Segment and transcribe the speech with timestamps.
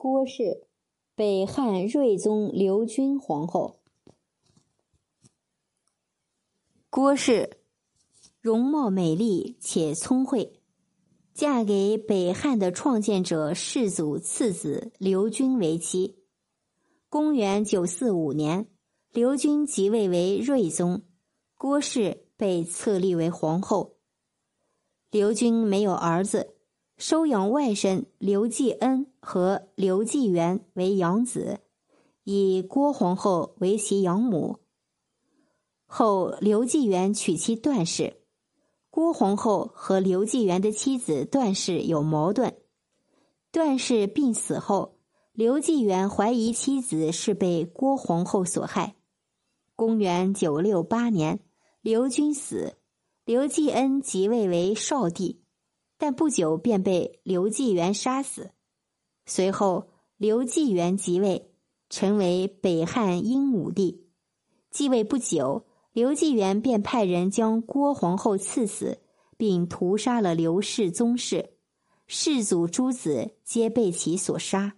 [0.00, 0.68] 郭氏，
[1.16, 3.80] 北汉睿宗刘君皇后。
[6.88, 7.58] 郭氏
[8.40, 10.60] 容貌美丽且聪慧，
[11.34, 16.22] 嫁给北汉的创建者世祖次子刘军为妻。
[17.08, 18.68] 公元九四五年，
[19.10, 21.02] 刘军即位为睿宗，
[21.56, 23.96] 郭氏被册立为皇后。
[25.10, 26.54] 刘军没有儿子，
[26.98, 31.60] 收养外甥刘继恩和刘继元为养子，
[32.24, 34.58] 以郭皇后为其养母。
[35.86, 38.16] 后刘继元娶妻段氏，
[38.90, 42.56] 郭皇后和刘继元的妻子段氏有矛盾。
[43.52, 44.98] 段氏病死后，
[45.32, 48.96] 刘继元怀疑妻子是被郭皇后所害。
[49.76, 51.38] 公元九六八年，
[51.80, 52.74] 刘军死。
[53.24, 55.42] 刘继恩即位为少帝，
[55.98, 58.52] 但不久便被刘继元杀死。
[59.26, 61.50] 随后，刘继元即位，
[61.90, 64.06] 成为北汉英武帝。
[64.70, 69.00] 继位不久，刘继元便派人将郭皇后赐死，
[69.36, 71.50] 并屠杀了刘氏宗室，
[72.06, 74.77] 世祖诸子皆被其所杀。